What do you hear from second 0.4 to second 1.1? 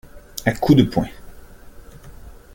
À coups de poing.